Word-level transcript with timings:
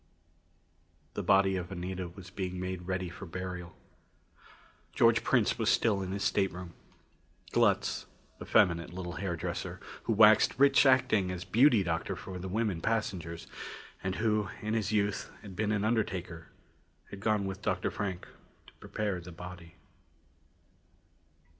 The 1.13 1.21
body 1.21 1.55
of 1.57 1.71
Anita 1.71 2.09
was 2.09 2.31
being 2.31 2.59
made 2.59 2.87
ready 2.87 3.07
for 3.07 3.27
burial. 3.27 3.75
George 4.93 5.23
Prince 5.23 5.59
was 5.59 5.69
still 5.69 6.01
in 6.01 6.11
his 6.11 6.23
stateroom. 6.23 6.73
Glutz, 7.51 8.07
effeminate 8.41 8.91
little 8.91 9.17
hairdresser, 9.17 9.79
who 10.05 10.13
waxed 10.13 10.57
rich 10.57 10.87
acting 10.87 11.29
as 11.29 11.45
beauty 11.45 11.83
doctor 11.83 12.15
for 12.15 12.39
the 12.39 12.49
women 12.49 12.81
passengers, 12.81 13.45
and 14.03 14.15
who, 14.15 14.49
in 14.63 14.73
his 14.73 14.91
youth, 14.91 15.29
had 15.43 15.55
been 15.55 15.71
an 15.71 15.85
undertaker, 15.85 16.47
had 17.11 17.19
gone 17.19 17.45
with 17.45 17.61
Dr. 17.61 17.91
Frank 17.91 18.27
to 18.65 18.73
prepare 18.79 19.21
the 19.21 19.31
body. 19.31 19.75